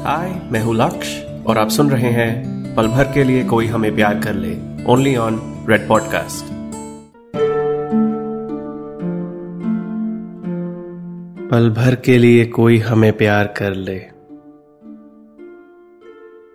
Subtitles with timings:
[0.00, 3.94] हाय मैं हूँ लक्ष्य और आप सुन रहे हैं पल भर के लिए कोई हमें
[3.94, 4.52] प्यार कर ले
[4.84, 6.44] ओनली ऑन रेड पॉडकास्ट
[11.50, 13.96] पल भर के लिए कोई हमें प्यार कर ले.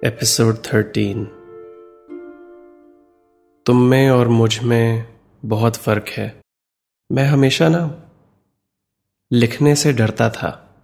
[0.09, 1.25] एपिसोड थर्टीन
[3.65, 5.05] तुम में और मुझमें
[5.45, 6.41] बहुत फ़र्क है.
[7.11, 8.03] मैं हमेशा ना
[9.31, 10.77] लिखने से डरता था,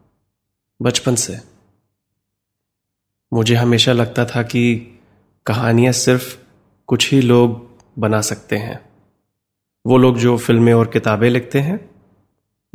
[0.82, 1.51] बचपन से.
[3.34, 4.78] मुझे हमेशा लगता था कि
[5.46, 6.38] कहानियाँ सिर्फ़
[6.88, 8.90] कुछ ही लोग बना सकते हैं।
[9.86, 11.90] वो लोग जो फ़िल्में और किताबें लिखते हैं,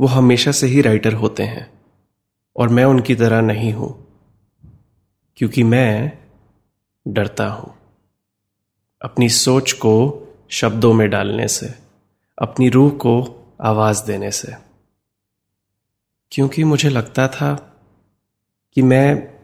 [0.01, 1.81] वो हमेशा से ही राइटर होते हैं
[2.57, 4.07] और मैं उनकी तरह नहीं हूँ,
[5.37, 6.19] क्योंकि मैं
[7.09, 7.75] डरता हूँ।
[9.03, 11.75] अपनी सोच को शब्दों में डालने से,
[12.39, 14.55] अपनी रूह को आवाज़ देने से।
[16.33, 17.55] क्योंकि मुझे लगता था
[18.75, 19.36] कि मैं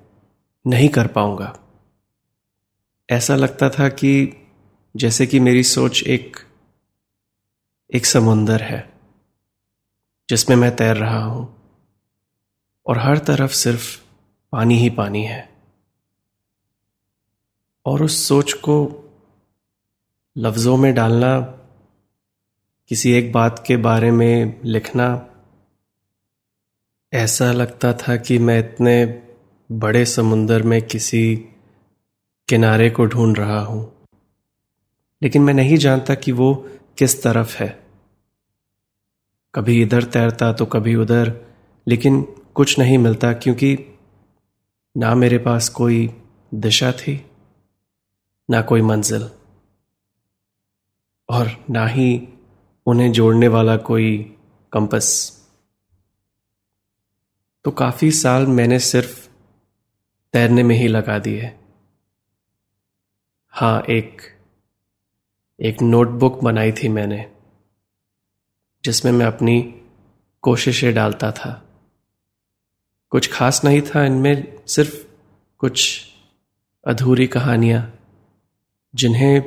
[0.66, 1.58] नहीं कर पाऊँगा।
[3.10, 4.36] ऐसा लगता था कि
[4.96, 6.36] जैसे कि मेरी सोच एक
[7.94, 8.92] एक समुंदर है,
[10.30, 11.56] जिसमें मैं तैर रहा हूँ,
[12.86, 14.00] और हर तरफ़ सिर्फ़
[14.52, 15.52] पानी ही पानी है।
[17.86, 19.04] और उस सोच को
[20.38, 21.40] लफ्जों में डालना,
[22.88, 25.26] किसी एक बात के बारे में लिखना,
[27.12, 29.21] ऐसा लगता था कि मैं इतने
[29.72, 31.36] बड़े समुंदर में किसी
[32.48, 34.06] किनारे को ढूंढ रहा हूँ।
[35.22, 37.86] लेकिन मैं नहीं जानता कि वो किस तरफ़ है।
[39.54, 41.40] कभी इधर तैरता तो कभी उधर,
[41.88, 42.22] लेकिन
[42.54, 43.78] कुछ नहीं मिलता क्योंकि
[44.96, 46.14] ना मेरे पास कोई
[46.54, 47.26] दिशा थी,
[48.50, 49.30] ना कोई मंजिल,
[51.28, 52.28] और ना ही
[52.86, 54.36] उन्हें जोड़ने वाला कोई
[54.72, 55.38] कंपस।
[57.64, 59.31] तो काफ़ी साल मैंने सिर्फ़
[60.34, 61.52] तैरने में ही लगा दिए।
[63.48, 64.22] हाँ एक
[65.60, 67.30] एक नोटबुक बनाई थी मैंने,
[68.84, 69.82] जिसमें मैं अपनी
[70.42, 71.52] कोशिशें डालता था।
[73.10, 75.04] कुछ खास नहीं था, इनमें सिर्फ़
[75.58, 76.06] कुछ
[76.86, 77.98] अधूरी कहानियाँ,
[78.94, 79.42] जिन्हें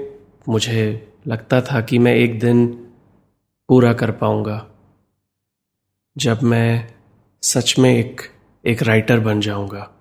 [0.49, 2.67] मुझे लगता था कि मैं एक दिन
[3.69, 4.65] पूरा कर पाऊँगा,
[6.17, 6.93] जब मैं
[7.43, 8.21] सच में एक
[8.65, 9.91] एक राइटर बन जाऊँगा।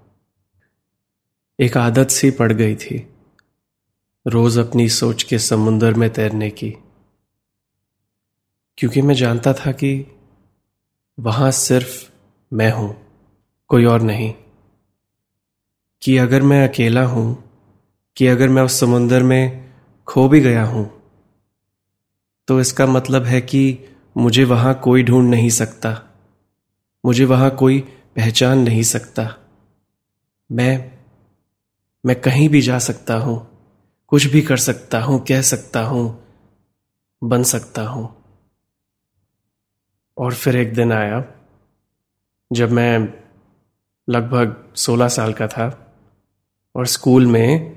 [1.58, 2.96] एक आदत सी पड़ गई थी,
[4.26, 6.70] रोज अपनी सोच के समुंदर में तैरने की।
[8.78, 9.90] क्योंकि मैं जानता था कि
[11.18, 12.10] वहाँ सिर्फ़
[12.52, 12.96] मैं हूँ,
[13.70, 14.32] कोई और नहीं।
[16.02, 17.44] कि अगर मैं अकेला हूँ,
[18.16, 19.72] कि अगर मैं उस समुंदर में
[20.08, 20.84] खो भी गया हूँ
[22.48, 23.78] तो इसका मतलब है कि
[24.16, 26.00] मुझे वहाँ कोई ढूंढ नहीं सकता,
[27.04, 27.80] मुझे वहाँ कोई
[28.16, 29.34] पहचान नहीं सकता।
[30.50, 30.93] मैं
[32.04, 33.36] मैं कहीं भी जा सकता हूँ,
[34.08, 36.24] कुछ भी कर सकता हूँ, कह सकता हूँ,
[37.22, 38.08] बन सकता हूँ।
[40.16, 41.24] और फिर एक दिन आया,
[42.50, 42.98] जब मैं
[44.08, 45.68] लगभग सोलह साल का था,
[46.74, 47.76] और स्कूल में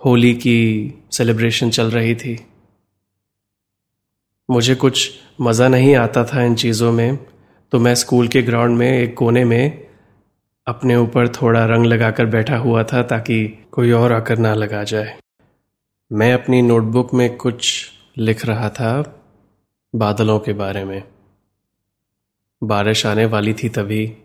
[0.00, 2.38] होली की सेलिब्रेशन चल रही थी।
[4.48, 5.10] मुझे कुछ
[5.40, 7.16] मज़ा नहीं आता था इन चीज़ों में
[7.72, 9.85] तो मैं स्कूल के ग्राउंड में, एक कोने में
[10.66, 15.18] अपने ऊपर थोड़ा रंग लगाकर बैठा हुआ था ताकि कोई और आकर ना लगा जाए।
[16.12, 19.22] मैं अपनी नोटबुक में कुछ लिख रहा था
[19.94, 21.02] बादलों के बारे में।
[22.62, 24.16] बारिश आने वाली थी तभी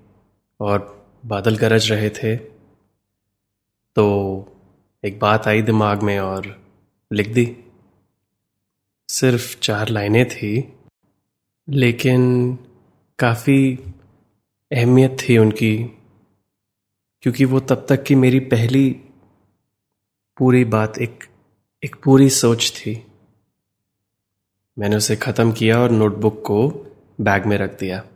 [0.60, 2.36] और बादल गरज रहे थे।
[3.96, 4.06] तो
[5.06, 6.62] एक बात आई दिमाग में और
[7.14, 7.58] लिख दी।
[9.10, 10.74] सिर्फ़ चार लाइनें थी,
[11.70, 12.56] लेकिन
[13.20, 13.80] काफ़ी
[14.72, 15.98] अहमियत थी उनकी।
[17.22, 19.02] क्योंकि वो तब तक की मेरी पहली
[20.38, 21.24] पूरी बात, एक
[21.84, 23.08] एक पूरी सोच थी।
[24.80, 26.70] मैंने उसे ख़त्म किया और नोटबुक को
[27.22, 28.08] बैग में रख दिया।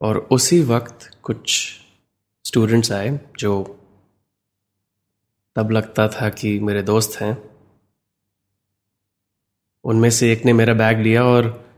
[0.00, 1.76] और उसी वक्त कुछ
[2.44, 3.80] स्टूडेंट्स आए जो
[5.56, 7.50] तब लगता था कि मेरे दोस्त हैं।
[9.84, 11.70] उनमें से एक ने मेरा बैग लिया और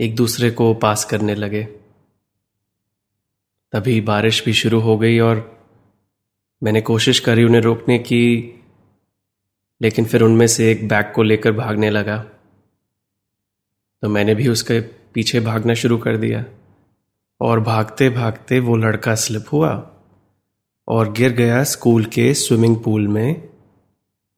[0.00, 1.79] एक दूसरे को पास करने लगे।
[3.72, 5.66] तभी बारिश भी शुरू हो गई और
[6.62, 8.54] मैंने कोशिश करी उन्हें रोकने की,
[9.82, 12.18] लेकिन फिर उनमें से एक बैग को लेकर भागने लगा।
[14.02, 16.44] तो मैंने भी उसके पीछे भागना शुरू कर दिया।
[17.40, 19.94] और भागते भागते वो लड़का स्लिप हुआ
[20.88, 23.50] और गिर गया स्कूल के स्विमिंग पूल में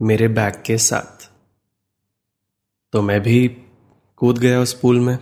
[0.02, 1.32] मेरे बैग के साथ।
[2.93, 3.49] तो मैं भी
[4.17, 5.19] कूद गया उस पूल में।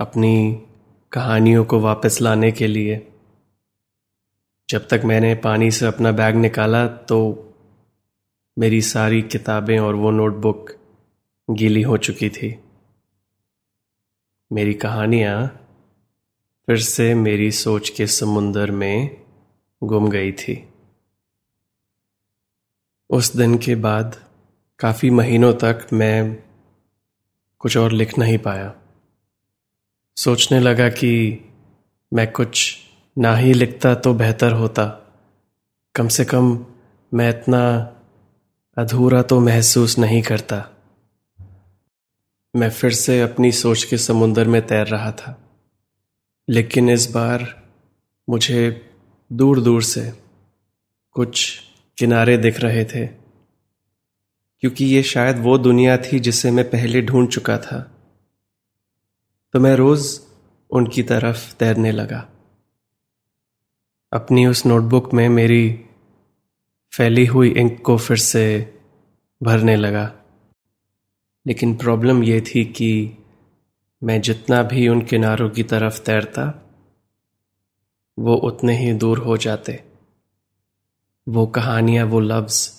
[0.00, 0.62] अपनी
[1.12, 3.12] कहानियों को वापस लाने के लिए।
[4.68, 7.18] जब तक मैंने पानी से अपना बैग निकाला तो
[8.58, 10.70] मेरी सारी किताबें और वो नोटबुक
[11.50, 12.60] गीली हो चुकी थी।
[14.52, 15.46] मेरी कहानियाँ
[16.66, 19.24] फिर से मेरी सोच के समुंदर में
[19.82, 20.68] गुम गई थी।
[23.10, 24.20] उस दिन के बाद,
[24.78, 26.42] काफ़ी महीनों तक मैं
[27.58, 28.79] कुछ और लिख नहीं पाया।
[30.20, 31.40] सोचने लगा कि
[32.12, 32.76] मैं कुछ
[33.18, 34.84] ना ही लिखता तो बेहतर होता।
[35.94, 36.66] कम से कम
[37.14, 37.60] मैं इतना
[38.76, 40.70] अधूरा तो महसूस नहीं करता।
[42.56, 45.48] मैं फिर से अपनी सोच के समुंदर में तैर रहा था।
[46.48, 47.62] लेकिन इस बार
[48.28, 48.90] मुझे
[49.32, 50.12] दूर दूर से
[51.10, 51.60] कुछ
[51.98, 57.58] किनारे दिख रहे थे, क्योंकि ये शायद वो दुनिया थी जिसे मैं पहले ढूंढ चुका
[57.58, 57.99] था।
[59.52, 60.20] तो मैं रोज
[60.70, 62.28] उनकी तरफ़ तैरने लगा।
[64.12, 65.84] अपनी उस नोटबुक में मेरी
[66.94, 68.74] फैली हुई इंक को फिर से
[69.42, 70.14] भरने लगा।
[71.46, 73.16] लेकिन प्रॉब्लम यह थी कि
[74.02, 76.70] मैं जितना भी उन किनारों की तरफ़ तैरता,
[78.18, 79.84] वो उतने ही दूर हो जाते।
[81.28, 82.70] वो कहानियाँ, वो लफ्ज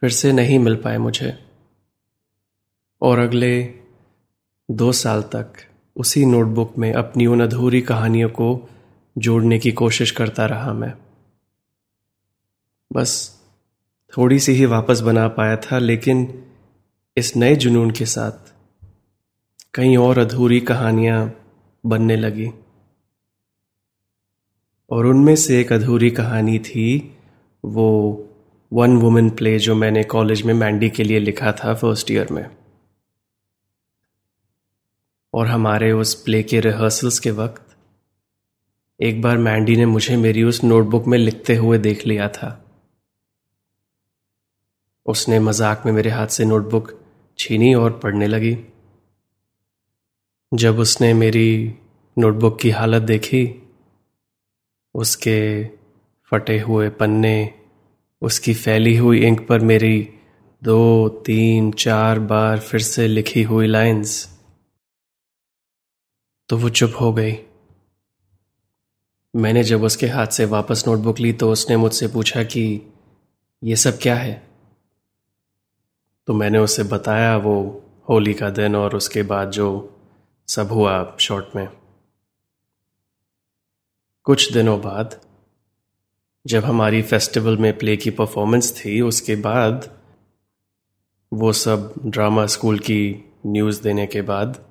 [0.00, 1.50] फिर से नहीं मिल पाए मुझे।
[3.02, 3.79] और अगले
[4.70, 5.52] दो साल तक
[5.96, 8.68] उसी नोटबुक में अपनी उन अधूरी कहानियों को
[9.18, 10.94] जोड़ने की कोशिश करता रहा मैं।
[12.92, 13.40] बस
[14.16, 16.44] थोड़ी सी ही वापस बना पाया था, लेकिन
[17.16, 18.54] इस नए जुनून के साथ
[19.74, 21.34] कई और अधूरी कहानियाँ
[21.86, 22.50] बनने लगी।
[24.90, 27.16] और उनमें से एक अधूरी कहानी थी,
[27.64, 28.28] वो
[28.72, 32.59] वन वुमेन प्ले जो मैंने कॉलेज में मैंडी के लिए लिखा था फ़र्स्ट ईयर में।
[35.34, 37.76] और हमारे उस प्ले के रिहर्सल्स के वक्त,
[39.00, 42.56] एक बार मैंडी ने मुझे मेरी उस नोटबुक में लिखते हुए देख लिया था।
[45.06, 47.00] उसने मज़ाक में मेरे हाथ से नोटबुक
[47.38, 48.56] छीनी और पढ़ने लगी।
[50.54, 51.74] जब उसने मेरी
[52.18, 53.62] नोटबुक की हालत देखी,
[54.94, 55.64] उसके
[56.32, 57.54] फटे हुए पन्ने,
[58.22, 60.08] उसकी फैली हुई इंक पर मेरी
[60.62, 64.39] दो, तीन, चार बार फिर से लिखी हुई लाइंस
[66.50, 67.36] तो वो चुप हो गई।
[69.36, 72.92] मैंने जब उसके हाथ से वापस नोटबुक ली तो उसने मुझसे पूछा कि,
[73.64, 74.48] ये सब क्या है?
[76.26, 79.96] तो मैंने उसे बताया वो होली का दिन और उसके बाद जो
[80.48, 81.68] सब हुआ शॉर्ट में।
[84.24, 85.20] कुछ दिनों बाद,
[86.46, 89.98] जब हमारी फेस्टिवल में प्ले की परफॉर्मेंस थी, उसके बाद
[91.32, 94.69] वो सब ड्रामा स्कूल की न्यूज़ देने के बाद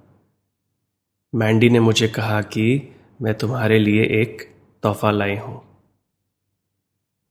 [1.36, 5.62] मैंडी ने मुझे कहा कि मैं तुम्हारे लिए एक तोहफा लाई हूँ।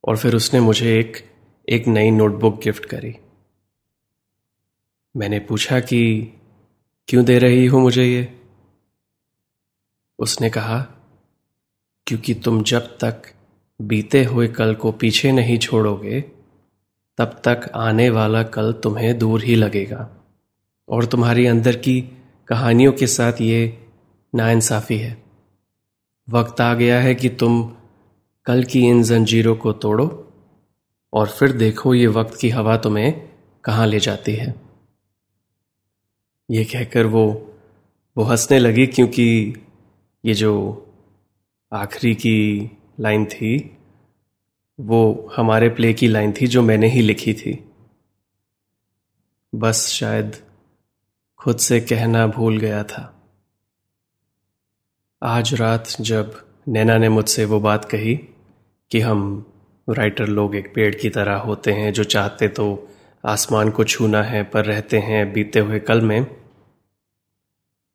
[0.05, 1.31] और फिर उसने मुझे एक
[1.69, 3.17] एक नई नोटबुक गिफ्ट करी।
[5.17, 6.33] मैंने पूछा कि,
[7.09, 8.41] क्यों दे रही हो मुझे ये?
[10.19, 10.87] उसने कहा,
[12.07, 13.23] क्योंकि तुम जब तक
[13.83, 16.21] बीते हुए कल को पीछे नहीं छोड़ोगे,
[17.19, 20.17] तब तक आने वाला कल तुम्हें दूर ही लगेगा।
[20.89, 22.13] और तुम्हारी अंदर की
[22.49, 23.85] कहानियों के साथ ये
[24.35, 25.23] नाइंसाफ़ी है।
[26.31, 27.75] वक्त आ गया है कि तुम
[28.45, 30.33] कल की इन जंजीरों को तोड़ो
[31.13, 33.29] और फिर देखो ये वक्त की हवा तुम्हें
[33.65, 34.55] कहाँ ले जाती है।
[36.51, 37.55] ये कहकर वो
[38.17, 39.55] वो हंसने लगी क्योंकि
[40.25, 40.85] ये जो
[41.73, 42.71] आखिरी की
[43.01, 43.79] लाइन थी,
[44.81, 47.65] वो हमारे प्ले की लाइन थी जो मैंने ही लिखी थी।
[49.55, 50.37] बस शायद
[51.39, 53.18] खुद से कहना भूल गया था।
[55.23, 58.15] आज रात जब नैना ने मुझसे वो बात कही
[58.91, 59.47] कि हम
[59.91, 62.89] राइटर लोग एक पेड़ की तरह होते हैं जो चाहते तो
[63.27, 66.25] आसमान को छूना है, पर रहते हैं बीते हुए कल में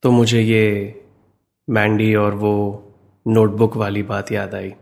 [0.04, 1.02] तो मुझे ये
[1.70, 2.84] मैंडी और वो
[3.28, 4.74] नोटबुक वाली बात याद आई।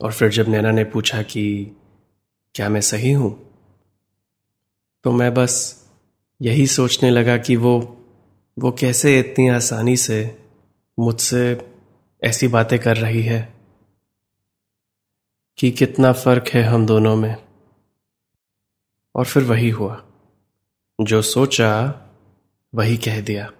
[0.00, 1.76] और फिर जब नैना ने पूछा कि
[2.54, 3.50] क्या मैं सही हूँ
[5.04, 5.86] तो मैं बस
[6.42, 7.98] यही सोचने लगा कि वो
[8.58, 10.48] वो कैसे इतनी आसानी से
[10.98, 11.70] मुझसे
[12.24, 13.54] ऐसी बातें कर रही है
[15.58, 17.46] कि कितना फ़र्क है हम दोनों में।
[19.16, 20.06] और फिर वही हुआ।
[21.00, 22.00] जो सोचा,
[22.74, 23.52] वही कह दिया।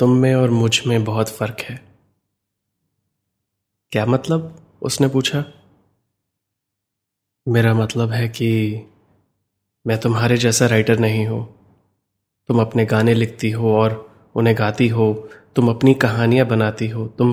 [0.00, 1.84] तुम में और मुझमें बहुत फ़र्क है।
[3.92, 4.64] क्या मतलब?
[4.82, 5.44] उसने पूछा।
[7.48, 8.80] मेरा मतलब है कि
[9.86, 11.57] मैं तुम्हारे जैसा राइटर नहीं हूँ।
[12.48, 15.12] तुम अपने गाने लिखती हो और उन्हें गाती हो,
[15.56, 17.32] तुम अपनी कहानियाँ बनाती हो, तुम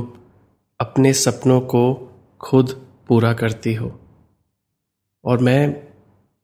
[0.79, 1.83] अपने सपनों को
[2.41, 2.71] खुद
[3.07, 3.91] पूरा करती हो।
[5.23, 5.87] और मैं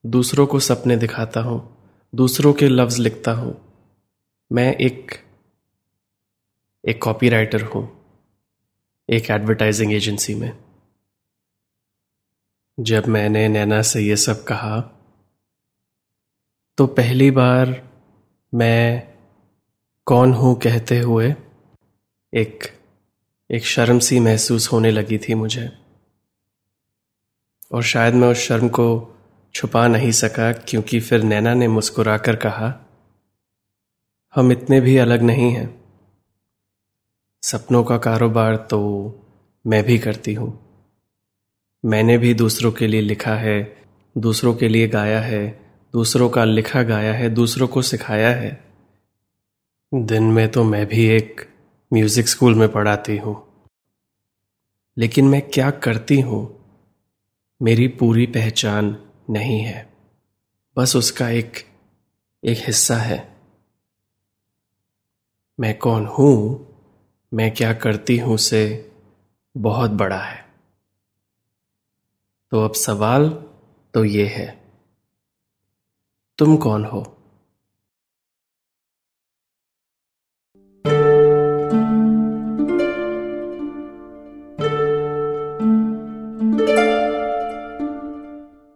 [0.03, 1.59] दूसरों को सपने दिखाता हूँ,
[2.13, 3.55] दूसरों के लफ्ज लिखता हूँ।
[4.51, 5.11] मैं एक
[6.83, 7.87] एक कॉपी राइटर हूँ,
[9.09, 10.51] एक एडवर्टाइजिंग एजेंसी में।
[12.77, 14.79] जब मैंने नैना से ये सब कहा
[16.77, 17.90] तो पहली बार
[18.53, 19.07] मैं
[20.05, 21.35] कौन हूँ कहते हुए
[22.33, 22.63] एक
[23.51, 25.71] एक शर्म सी महसूस होने लगी थी मुझे।
[27.71, 29.15] और शायद मैं उस शर्म को
[29.53, 32.87] छुपा नहीं सका, क्योंकि फिर नैना ने मुस्कुराकर कहा,
[34.35, 35.83] हम इतने भी अलग नहीं हैं।
[37.41, 38.79] सपनों का कारोबार तो
[39.67, 40.59] मैं भी करती हूँ।
[41.85, 43.83] मैंने भी दूसरों के लिए लिखा है,
[44.17, 45.60] दूसरों के लिए गाया है
[45.93, 48.65] दूसरों का लिखा गाया है, दूसरों को सिखाया है।
[49.93, 51.49] दिन में तो मैं भी एक
[51.93, 53.65] म्यूज़िक स्कूल में पढ़ाती हूँ।
[54.97, 56.65] लेकिन मैं क्या करती हूँ?
[57.61, 58.97] मेरी पूरी पहचान
[59.29, 59.93] नहीं है।
[60.77, 61.53] बस उसका एक
[62.43, 63.35] एक हिस्सा है।
[65.59, 66.67] मैं कौन हूँ?
[67.33, 68.91] मैं क्या करती हूँ से
[69.57, 70.45] बहुत बड़ा है।
[72.51, 73.29] तो अब सवाल
[73.93, 74.60] तो ये है।
[76.41, 76.99] तुम कौन हो?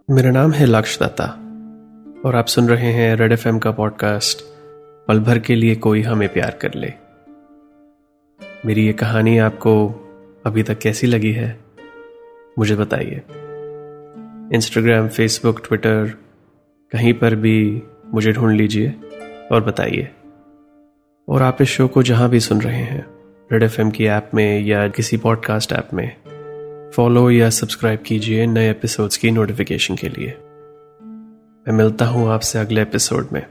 [0.10, 1.26] मेरा नाम है लक्ष दत्ता
[2.26, 4.38] और आप सुन रहे हैं रेड एफएम का पॉडकास्ट,
[5.08, 6.94] पल भर के लिए कोई हमें प्यार कर ले।
[8.66, 9.90] मेरी ये कहानी आपको
[10.46, 11.60] अभी तक कैसी लगी है,
[12.60, 13.24] मुझे बताइए।
[14.54, 16.25] इंस्टाग्राम, फेसबुक, ट्विटर
[16.92, 17.82] कहीं पर भी
[18.14, 18.96] मुझे ढूंढ लीजिए
[19.52, 20.10] और बताइए।
[21.30, 23.06] और आप इस शो को जहाँ भी सुन रहे हैं,
[23.52, 26.16] रेड एफएम की ऐप में या किसी पॉडकास्ट ऐप में,
[26.96, 30.38] फॉलो या सब्सक्राइब कीजिए नए एपिसोड्स की नोटिफिकेशन के लिए।
[31.68, 33.46] मैं मिलता हूँ आपसे अगले एपिसोड में,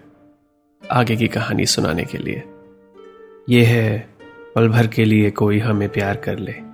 [0.90, 2.42] आगे की कहानी सुनाने के लिए।
[3.48, 4.08] यह है
[4.54, 6.73] पल भर के लिए कोई हमें प्यार कर ले।